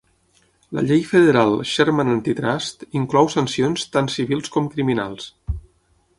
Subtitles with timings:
[0.77, 5.31] La Llei federal Sherman Antitrust inclou sancions tant civils com criminals.